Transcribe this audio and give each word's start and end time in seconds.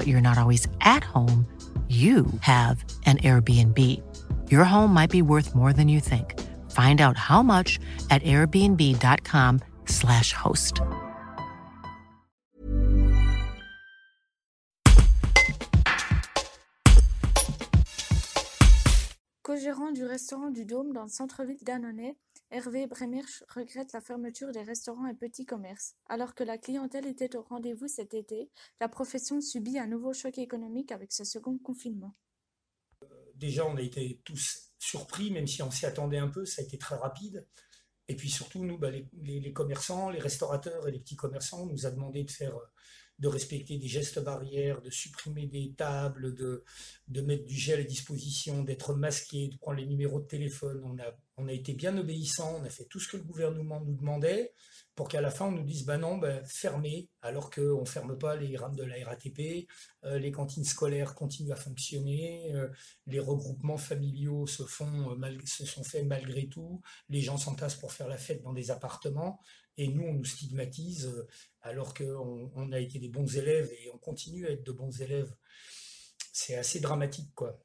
but 0.00 0.08
you're 0.08 0.22
not 0.22 0.38
always 0.38 0.66
at 0.80 1.04
home, 1.04 1.44
you 1.88 2.24
have 2.40 2.82
an 3.04 3.18
Airbnb. 3.18 3.76
Your 4.50 4.64
home 4.64 4.94
might 4.94 5.10
be 5.10 5.20
worth 5.20 5.54
more 5.54 5.74
than 5.74 5.88
you 5.88 6.00
think. 6.00 6.40
Find 6.70 7.02
out 7.02 7.18
how 7.18 7.42
much 7.42 7.78
at 8.08 8.22
airbnb.com/slash 8.22 10.32
host. 10.32 10.80
Co-gérant 19.42 19.92
du 19.92 20.06
restaurant 20.06 20.50
du 20.50 20.64
Dôme 20.64 20.94
dans 20.94 21.02
le 21.02 21.10
centre-ville 21.10 21.62
d'Annonay, 21.62 22.16
Hervé 22.52 22.88
Bremirch 22.88 23.44
regrette 23.54 23.92
la 23.92 24.00
fermeture 24.00 24.50
des 24.50 24.62
restaurants 24.62 25.06
et 25.06 25.14
petits 25.14 25.46
commerces. 25.46 25.94
Alors 26.08 26.34
que 26.34 26.42
la 26.42 26.58
clientèle 26.58 27.06
était 27.06 27.36
au 27.36 27.42
rendez-vous 27.42 27.86
cet 27.86 28.12
été, 28.12 28.50
la 28.80 28.88
profession 28.88 29.40
subit 29.40 29.78
un 29.78 29.86
nouveau 29.86 30.12
choc 30.12 30.36
économique 30.36 30.90
avec 30.90 31.12
ce 31.12 31.22
second 31.22 31.58
confinement. 31.58 32.16
Déjà, 33.36 33.64
on 33.66 33.76
a 33.76 33.82
été 33.82 34.20
tous 34.24 34.72
surpris, 34.80 35.30
même 35.30 35.46
si 35.46 35.62
on 35.62 35.70
s'y 35.70 35.86
attendait 35.86 36.18
un 36.18 36.28
peu, 36.28 36.44
ça 36.44 36.60
a 36.60 36.64
été 36.64 36.76
très 36.76 36.96
rapide. 36.96 37.46
Et 38.08 38.16
puis 38.16 38.28
surtout, 38.28 38.64
nous, 38.64 38.78
bah, 38.78 38.90
les, 38.90 39.08
les, 39.22 39.52
commerçants, 39.52 40.10
les 40.10 40.18
restaurateurs 40.18 40.88
et 40.88 40.90
les 40.90 40.98
petits 40.98 41.16
commerçants, 41.16 41.62
on 41.62 41.66
nous 41.66 41.86
a 41.86 41.92
demandé 41.92 42.24
de 42.24 42.30
faire 42.32 42.58
de 43.20 43.28
respecter 43.28 43.78
des 43.78 43.86
gestes 43.86 44.18
barrières, 44.18 44.80
de 44.80 44.90
supprimer 44.90 45.46
des 45.46 45.74
tables, 45.76 46.34
de, 46.34 46.64
de 47.08 47.20
mettre 47.20 47.44
du 47.44 47.54
gel 47.54 47.78
à 47.78 47.84
disposition, 47.84 48.64
d'être 48.64 48.94
masqué, 48.94 49.48
de 49.48 49.58
prendre 49.58 49.78
les 49.78 49.86
numéros 49.86 50.20
de 50.20 50.26
téléphone. 50.26 50.80
On 50.84 50.98
a, 50.98 51.14
on 51.40 51.48
a 51.48 51.52
été 51.52 51.74
bien 51.74 51.96
obéissants, 51.96 52.58
on 52.60 52.64
a 52.64 52.70
fait 52.70 52.84
tout 52.84 53.00
ce 53.00 53.08
que 53.08 53.16
le 53.16 53.22
gouvernement 53.22 53.80
nous 53.80 53.94
demandait 53.94 54.52
pour 54.94 55.08
qu'à 55.08 55.20
la 55.20 55.30
fin 55.30 55.46
on 55.46 55.52
nous 55.52 55.64
dise 55.64 55.84
bah 55.84 55.96
non, 55.96 56.18
bah, 56.18 56.44
fermez, 56.44 57.08
alors 57.22 57.50
qu'on 57.50 57.80
ne 57.80 57.86
ferme 57.86 58.18
pas 58.18 58.36
les 58.36 58.56
rames 58.56 58.76
de 58.76 58.84
la 58.84 58.96
RATP, 59.04 59.66
euh, 60.04 60.18
les 60.18 60.30
cantines 60.30 60.64
scolaires 60.64 61.14
continuent 61.14 61.52
à 61.52 61.56
fonctionner, 61.56 62.54
euh, 62.54 62.68
les 63.06 63.20
regroupements 63.20 63.78
familiaux 63.78 64.46
se, 64.46 64.62
font, 64.64 65.18
euh, 65.18 65.38
se 65.44 65.64
sont 65.64 65.84
faits 65.84 66.06
malgré 66.06 66.48
tout, 66.48 66.82
les 67.08 67.20
gens 67.20 67.38
s'entassent 67.38 67.76
pour 67.76 67.92
faire 67.92 68.08
la 68.08 68.18
fête 68.18 68.42
dans 68.42 68.52
des 68.52 68.70
appartements, 68.70 69.40
et 69.76 69.88
nous 69.88 70.02
on 70.02 70.12
nous 70.12 70.24
stigmatise 70.24 71.26
alors 71.62 71.94
qu'on 71.94 72.50
on 72.54 72.72
a 72.72 72.80
été 72.80 72.98
des 72.98 73.08
bons 73.08 73.36
élèves 73.36 73.70
et 73.72 73.90
on 73.94 73.98
continue 73.98 74.46
à 74.46 74.50
être 74.50 74.64
de 74.64 74.72
bons 74.72 75.00
élèves. 75.00 75.34
C'est 76.32 76.56
assez 76.56 76.80
dramatique, 76.80 77.34
quoi. 77.34 77.58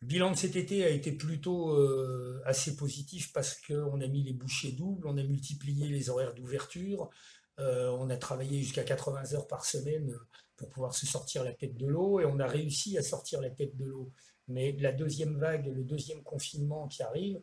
Le 0.00 0.06
bilan 0.06 0.30
de 0.30 0.36
cet 0.36 0.56
été 0.56 0.84
a 0.84 0.90
été 0.90 1.12
plutôt 1.12 1.72
euh, 1.72 2.40
assez 2.44 2.76
positif 2.76 3.32
parce 3.32 3.60
qu'on 3.60 4.00
a 4.00 4.06
mis 4.06 4.22
les 4.22 4.32
bouchées 4.32 4.72
doubles, 4.72 5.08
on 5.08 5.16
a 5.16 5.22
multiplié 5.22 5.88
les 5.88 6.08
horaires 6.08 6.34
d'ouverture, 6.34 7.10
euh, 7.58 7.90
on 7.98 8.08
a 8.08 8.16
travaillé 8.16 8.62
jusqu'à 8.62 8.84
80 8.84 9.34
heures 9.34 9.48
par 9.48 9.64
semaine 9.64 10.16
pour 10.56 10.68
pouvoir 10.68 10.94
se 10.94 11.06
sortir 11.06 11.42
la 11.42 11.52
tête 11.52 11.76
de 11.76 11.86
l'eau 11.86 12.20
et 12.20 12.24
on 12.24 12.38
a 12.38 12.46
réussi 12.46 12.96
à 12.96 13.02
sortir 13.02 13.40
la 13.40 13.50
tête 13.50 13.76
de 13.76 13.86
l'eau. 13.86 14.12
Mais 14.46 14.72
la 14.78 14.92
deuxième 14.92 15.36
vague, 15.36 15.66
le 15.66 15.84
deuxième 15.84 16.22
confinement 16.22 16.86
qui 16.88 17.02
arrive, 17.02 17.40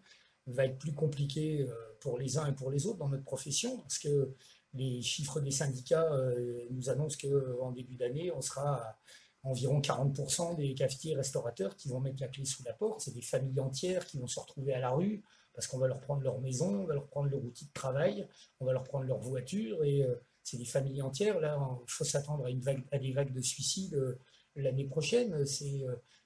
va 0.47 0.66
être 0.66 0.78
plus 0.78 0.94
compliqué 0.94 1.62
euh, 1.62 1.73
pour 2.00 2.17
les 2.17 2.38
uns 2.38 2.47
et 2.47 2.53
pour 2.53 2.72
les 2.72 2.86
autres 2.86 3.00
dans 3.00 3.09
notre 3.09 3.23
profession 3.23 3.78
parce 3.80 4.00
que 4.00 4.34
les 4.74 5.01
chiffres 5.01 5.40
des 5.40 5.51
syndicats 5.51 6.12
euh, 6.13 6.66
nous 6.72 6.90
annoncent 6.90 7.18
qu'en 7.22 7.72
début 7.72 7.96
d'année, 7.96 8.31
on 8.31 8.41
sera 8.41 8.97
environ 9.45 9.79
40% 9.79 10.56
des 10.56 10.73
cafetiers 10.73 11.16
restaurateurs 11.16 11.75
qui 11.75 11.88
vont 11.88 12.00
mettre 12.00 12.22
la 12.22 12.28
clé 12.28 12.45
sous 12.45 12.63
la 12.63 12.73
porte. 12.73 13.01
C'est 13.01 13.13
des 13.13 13.22
familles 13.22 13.59
entières 13.59 14.06
qui 14.06 14.17
vont 14.19 14.28
se 14.28 14.39
retrouver 14.39 14.73
à 14.73 14.79
la 14.79 14.89
rue 14.89 15.23
parce 15.53 15.67
qu'on 15.67 15.78
va 15.78 15.88
leur 15.88 16.01
prendre 16.01 16.22
leur 16.22 16.41
maison, 16.41 16.81
on 16.81 16.85
va 16.85 16.95
leur 16.95 17.07
prendre 17.07 17.29
leur 17.29 17.44
outil 17.44 17.66
de 17.66 17.72
travail, 17.72 18.28
on 18.59 18.66
va 18.66 18.73
leur 18.73 18.83
prendre 18.83 19.06
leur 19.06 19.19
voiture 19.19 19.83
et 19.85 20.03
euh, 20.03 20.16
c'est 20.44 20.57
des 20.57 20.66
familles 20.66 21.01
entières. 21.01 21.39
Là, 21.39 21.57
il 21.81 21.91
faut 21.91 22.03
s'attendre 22.03 22.45
à, 22.45 22.95
à 22.95 23.00
des 23.00 23.13
vagues 23.13 23.33
de 23.33 23.41
suicides 23.41 23.95
euh, 23.95 24.19
l'année 24.56 24.85
prochaine. 24.85 25.45
C'est 25.45 25.85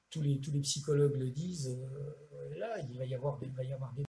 tous 0.09 0.21
les, 0.21 0.39
tous 0.39 0.51
les 0.51 0.61
psychologues 0.61 1.15
le 1.15 1.29
disent. 1.29 1.79
là, 2.57 2.79
il 2.89 2.97
va 2.97 3.05
y 3.05 3.13
avoir 3.13 3.39
il 3.43 3.53
va 3.53 3.63
y 3.63 3.73
avoir 3.73 3.93
des 3.93 4.03